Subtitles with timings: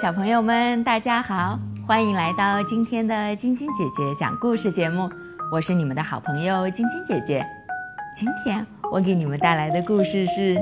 [0.00, 5.10] 小朋友们，大家好，欢迎来到今天的晶晶姐姐讲故事节目。
[5.50, 7.44] 我是你们的好朋友晶晶姐姐。
[8.16, 10.54] 今天我给你们带来的故事是《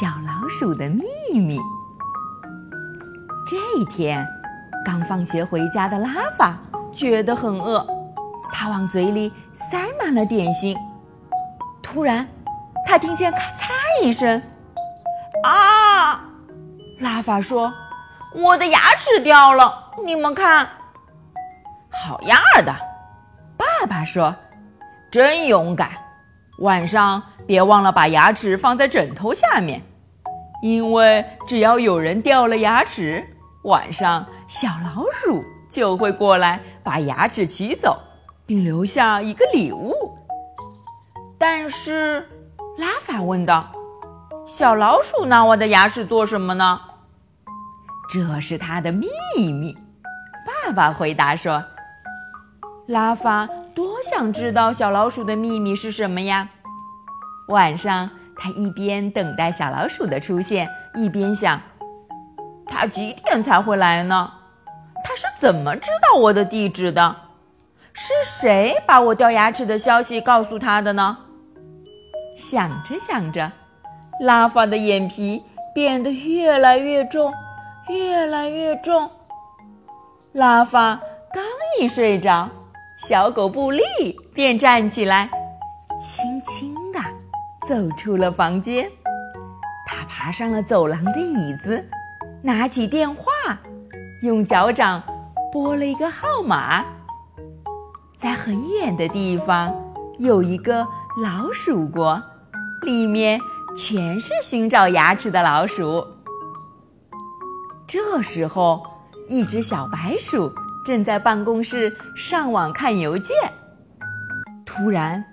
[0.00, 1.02] 小老鼠的秘
[1.40, 1.58] 密》。
[3.44, 4.24] 这一天，
[4.84, 6.56] 刚放学回家的拉法
[6.92, 7.84] 觉得很饿，
[8.52, 10.76] 他往嘴里塞满了点心。
[11.82, 12.24] 突然，
[12.86, 14.40] 他听见咔嚓一声，
[15.42, 16.24] 啊！
[17.00, 17.72] 拉法说
[18.34, 20.68] ：“我的牙齿掉了，你们看。”
[21.90, 22.74] 好样的，
[23.56, 24.34] 爸爸说
[25.10, 25.90] ：“真勇敢。
[26.60, 29.82] 晚上别忘了把牙齿放在枕头下面，
[30.62, 33.24] 因为只要有人掉了牙齿，
[33.64, 37.98] 晚上小老鼠就会过来把牙齿取走，
[38.46, 39.94] 并留下一个礼物。”
[41.38, 42.28] 但是，
[42.78, 43.66] 拉法问道
[44.46, 46.80] ：“小老鼠拿我的牙齿做什么呢？”
[48.12, 49.06] 这是他的秘
[49.52, 49.78] 密，
[50.44, 51.62] 爸爸回答说
[52.88, 56.48] ：“拉法多想知道小老鼠的秘密是什么呀！”
[57.46, 61.60] 晚上，他一边等待小老鼠的出现，一边想
[62.66, 64.32] ：“他几点才会来呢？
[65.04, 67.14] 他是怎么知道我的地址的？
[67.92, 71.16] 是谁把我掉牙齿的消息告诉他的呢？”
[72.34, 73.52] 想着想着，
[74.20, 77.32] 拉法的眼皮变得越来越重。
[77.90, 79.10] 越来越重。
[80.32, 81.00] 拉法
[81.34, 81.42] 刚
[81.80, 82.48] 一睡着，
[82.96, 83.82] 小狗布利
[84.32, 85.28] 便站起来，
[85.98, 87.00] 轻轻地
[87.68, 88.88] 走出了房间。
[89.86, 91.84] 他爬上了走廊的椅子，
[92.42, 93.24] 拿起电话，
[94.22, 95.02] 用脚掌
[95.52, 96.84] 拨了一个号码。
[98.20, 99.74] 在很远的地方
[100.18, 100.86] 有一个
[101.22, 102.22] 老鼠国，
[102.82, 103.40] 里面
[103.76, 106.06] 全是寻找牙齿的老鼠。
[107.92, 108.86] 这时候，
[109.28, 110.54] 一只小白鼠
[110.86, 113.36] 正在办公室上网看邮件。
[114.64, 115.24] 突然，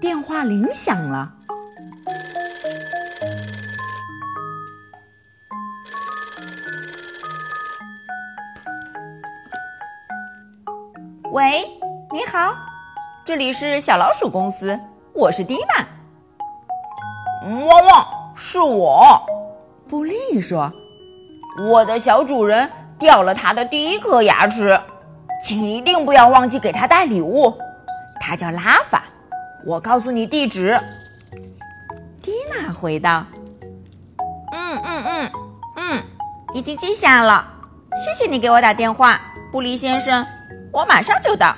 [0.00, 1.32] 电话铃响了。
[11.32, 11.60] 喂，
[12.12, 12.54] 你好，
[13.24, 14.78] 这里是小老鼠公司，
[15.12, 15.84] 我是蒂娜。
[17.64, 18.06] 汪汪，
[18.36, 19.20] 是我。
[19.88, 20.72] 布利说。
[21.58, 24.78] 我的小主人掉了他的第一颗牙齿，
[25.42, 27.56] 请一定不要忘记给他带礼物。
[28.20, 29.04] 他叫拉法，
[29.64, 30.78] 我告诉你地址。
[32.22, 33.24] 蒂娜回道
[34.52, 35.30] ：“嗯嗯嗯
[35.76, 36.02] 嗯，
[36.54, 37.46] 已经记下了。
[37.96, 40.26] 谢谢你给我打电话，布利先生，
[40.72, 41.54] 我马上就到。”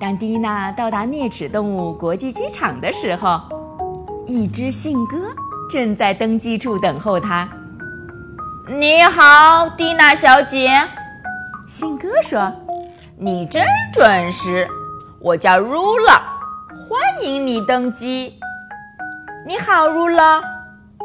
[0.00, 3.40] 当蒂娜到达啮齿动物国际机场的时候，
[4.26, 5.16] 一只信鸽。
[5.72, 7.48] 正在登机处等候他。
[8.68, 10.86] 你好，蒂娜小姐。
[11.66, 12.52] 信鸽说
[13.16, 14.68] ：“你真准时。
[15.18, 16.20] 我叫 Rula，
[16.76, 18.38] 欢迎你登机。”
[19.48, 20.42] 你好，Rula。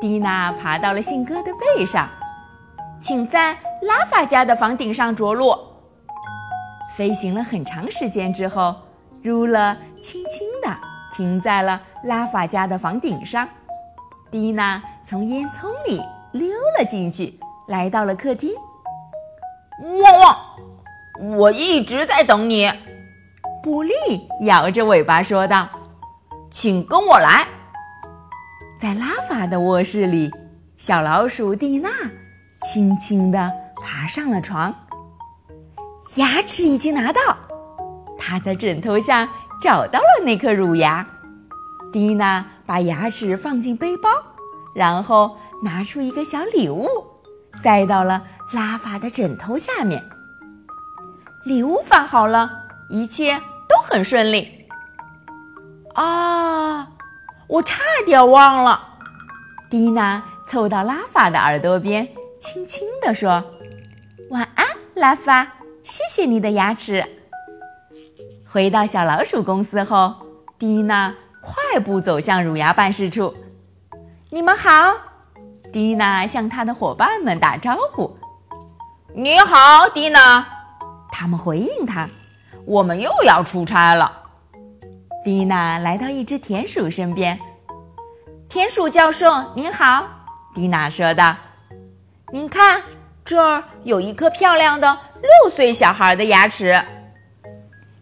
[0.00, 2.08] 蒂娜爬到了信鸽的背上，
[3.02, 5.54] 请在拉法家的房顶上着陆。
[6.96, 8.74] 飞行了很长时间之后
[9.22, 10.74] ，Rula 轻轻地
[11.14, 13.46] 停在了拉法家的房顶上。
[14.34, 16.02] 蒂娜从烟囱里
[16.32, 18.50] 溜了进去，来到了客厅。
[19.80, 20.36] 汪汪！
[21.38, 22.68] 我一直在等你。
[23.62, 23.92] 布利
[24.40, 25.68] 摇着尾巴说道
[26.50, 27.46] ：“请跟我来。”
[28.82, 30.28] 在拉法的卧室里，
[30.76, 31.88] 小老鼠蒂娜
[32.68, 33.52] 轻轻地
[33.84, 34.74] 爬上了床。
[36.16, 37.20] 牙齿已经拿到，
[38.18, 39.28] 她在枕头下
[39.62, 41.06] 找到了那颗乳牙。
[41.92, 44.08] 蒂娜把牙齿放进背包，
[44.74, 46.88] 然后拿出一个小礼物，
[47.62, 50.02] 塞到了拉法的枕头下面。
[51.44, 52.50] 礼物放好了，
[52.88, 53.38] 一切
[53.68, 54.66] 都很顺利。
[55.94, 56.88] 啊，
[57.46, 58.98] 我差点忘了！
[59.70, 62.08] 蒂娜凑到拉法的耳朵边，
[62.40, 63.44] 轻轻地说
[64.30, 65.44] ：“晚安，拉法，
[65.82, 67.04] 谢谢你的牙齿。”
[68.50, 70.14] 回到小老鼠公司后，
[70.58, 71.14] 蒂娜。
[71.74, 73.34] 快步走向乳牙办事处。
[74.30, 74.70] 你们好，
[75.72, 78.16] 蒂娜向她的伙伴们打招呼。
[79.12, 80.46] 你好，蒂娜。
[81.10, 82.08] 他们回应她。
[82.64, 84.22] 我们又要出差了。
[85.24, 87.36] 蒂娜来到一只田鼠身边。
[88.48, 89.26] 田鼠教授
[89.56, 90.06] 您好，
[90.54, 91.34] 蒂娜说道。
[92.32, 92.80] 您看，
[93.24, 96.80] 这儿有一颗漂亮的六岁小孩的牙齿。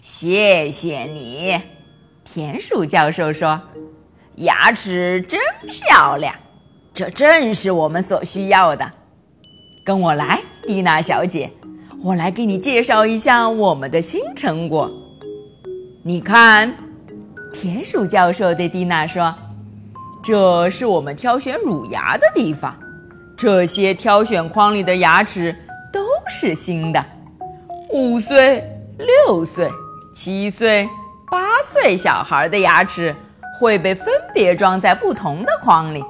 [0.00, 1.60] 谢谢你。
[2.30, 3.58] 田鼠教授说
[4.36, 6.34] ：“牙齿真漂亮，
[6.92, 8.92] 这正是我们所需要的。
[9.82, 11.50] 跟我来，蒂娜小姐，
[12.04, 14.90] 我来给你介绍一下我们的新成果。
[16.02, 16.74] 你看，
[17.50, 19.34] 田鼠教授对蒂娜说
[20.22, 22.76] ：“这是我们挑选乳牙的地方。
[23.38, 25.56] 这些挑选框里的牙齿
[25.90, 27.02] 都是新的。
[27.90, 28.62] 五岁、
[28.98, 29.66] 六岁、
[30.12, 30.86] 七岁、
[31.30, 33.14] 八岁小孩的牙齿
[33.58, 36.04] 会被分别装在不同的框里。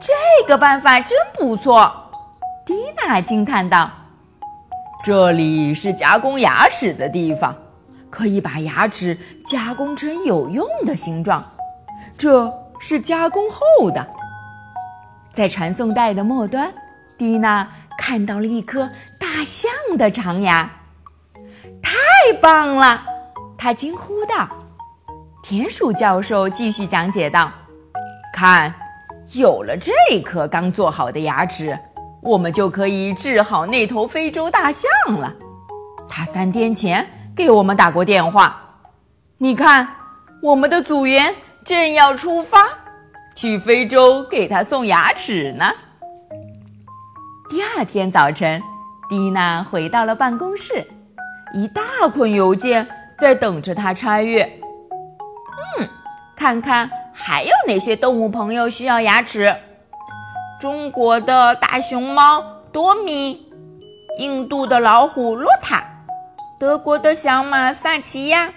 [0.00, 1.92] 这个办法真不错。”
[2.66, 3.90] 蒂娜惊叹道
[5.04, 7.54] ：“这里是加工牙齿的地方。”
[8.08, 11.44] 可以把牙齿加工成有用的形状，
[12.16, 12.50] 这
[12.80, 14.06] 是加工后的。
[15.34, 16.72] 在传送带的末端，
[17.18, 18.88] 蒂娜看到了一颗
[19.20, 20.70] 大象的长牙，
[21.82, 23.04] 太棒了！
[23.58, 24.48] 他惊呼道。
[25.42, 27.50] 田鼠教授继续讲解道
[28.32, 28.74] ：“看，
[29.32, 31.78] 有了这颗刚做好的牙齿，
[32.20, 35.34] 我们就可以治好那头非洲大象了。
[36.08, 37.06] 他三天前。”
[37.36, 38.58] 给我们打过电话，
[39.36, 39.86] 你看，
[40.40, 41.34] 我们的组员
[41.66, 42.66] 正要出发，
[43.34, 45.70] 去非洲给他送牙齿呢。
[47.50, 48.62] 第二天早晨，
[49.10, 50.82] 蒂娜回到了办公室，
[51.52, 52.88] 一大捆邮件
[53.18, 54.42] 在等着她拆阅。
[55.78, 55.88] 嗯，
[56.34, 59.54] 看看还有哪些动物朋友需要牙齿？
[60.60, 62.42] 中国的大熊猫
[62.72, 63.52] 多米，
[64.18, 65.84] 印度的老虎洛塔。
[66.58, 68.50] 德国的小马萨奇亚，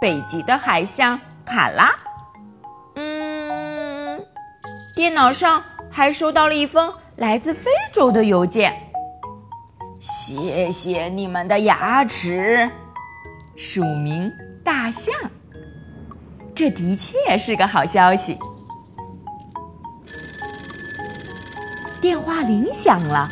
[0.00, 1.94] 北极的海象卡拉。
[2.94, 4.24] 嗯，
[4.94, 8.74] 电脑上还收到了一封来自非洲的邮件。
[10.00, 12.70] 谢谢你们的牙齿，
[13.56, 14.30] 署名
[14.62, 15.14] 大象。
[16.54, 18.38] 这的确是个好消息。
[22.00, 23.28] 电话铃响了。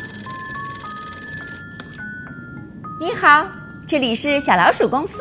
[2.99, 3.45] 你好。
[3.87, 5.19] 这里是小老鼠公司，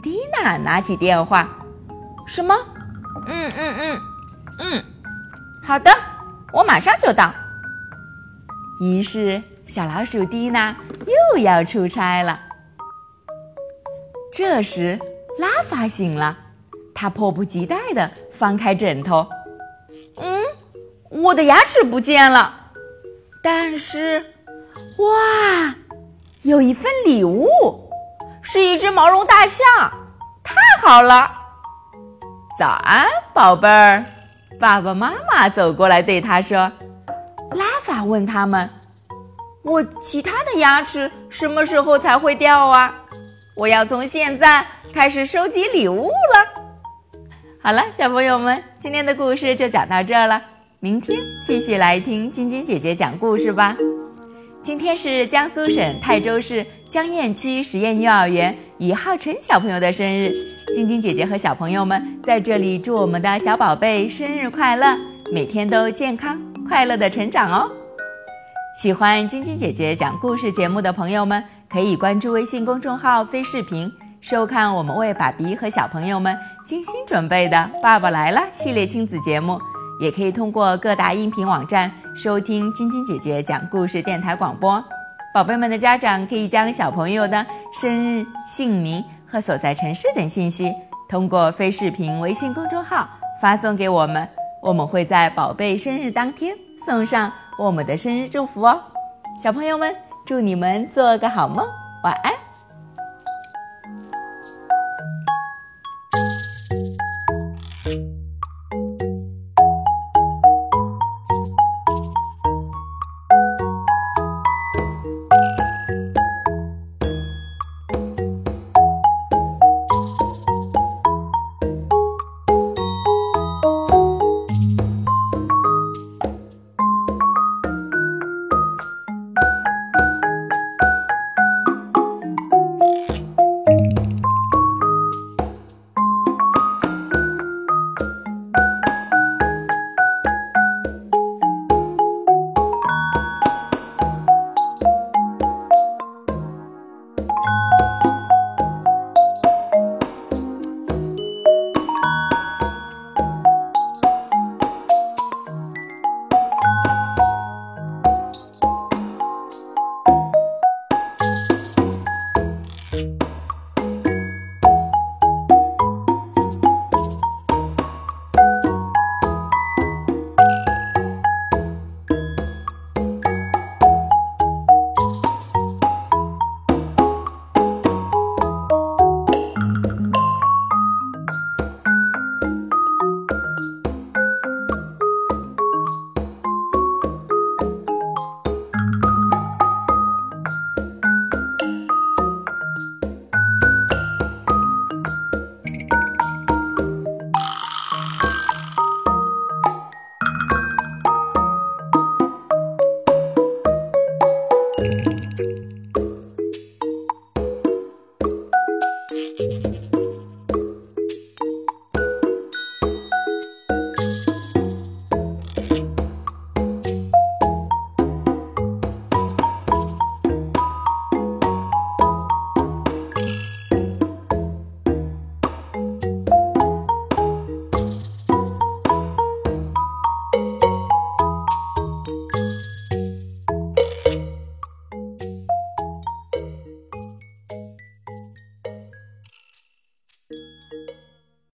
[0.00, 1.48] 蒂娜拿起电话。
[2.24, 2.54] 什么？
[3.26, 4.00] 嗯嗯嗯
[4.60, 4.84] 嗯，
[5.60, 5.90] 好的，
[6.52, 7.34] 我马上就到。
[8.80, 10.76] 于是，小老鼠蒂娜
[11.32, 12.38] 又要出差了。
[14.36, 14.98] 这时，
[15.38, 16.36] 拉法醒了，
[16.92, 19.24] 他迫不及待地翻开枕头。
[20.16, 20.42] 嗯，
[21.08, 22.52] 我的牙齿不见了，
[23.44, 24.26] 但是，
[24.98, 25.76] 哇！
[26.42, 27.88] 有一份礼物，
[28.42, 29.64] 是一只毛绒大象，
[30.42, 31.30] 太好了！
[32.58, 34.04] 早安，宝贝儿！
[34.58, 36.70] 爸爸妈妈走过来对他说
[37.54, 38.68] ：“拉法问他们，
[39.62, 43.02] 我其他的牙齿什么时候才会掉啊？
[43.56, 46.62] 我要从现在开始收集礼物了。”
[47.62, 50.42] 好了，小朋友们，今天的故事就讲到这儿了，
[50.80, 53.76] 明天继续来听晶晶姐姐讲故事吧。
[54.64, 60.34] 今天是江苏省泰州市江堰区实验幼儿园于浩辰小朋友的生日，
[60.74, 64.98] 晶晶姐姐和小朋友们在这里祝我们的小宝贝生日快乐，
[65.32, 67.70] 每天都健康快乐的成长哦！
[68.82, 79.60] 喜欢晶晶姐姐讲故事节目的朋友们，可以关注微信公众号“飞视频”，收看我们为爸比和小朋友们精心准备的《爸爸来了》系列亲子节目。
[79.98, 84.80] 也可以通过各大音频网站收听晶晶姐姐讲故事电台广播。
[85.34, 87.44] 宝贝们的家长可以将小朋友的
[87.80, 90.72] 生日、姓名和所在城市等信息
[91.08, 93.08] 通过非视频微信公众号
[93.40, 94.28] 发送给我们，
[94.62, 98.80] 我们会在宝贝生日当天送上我们的生日祝福哦。
[99.42, 99.92] 小朋友们，
[100.26, 101.68] 祝你们做个好梦，
[102.02, 102.43] 晚安。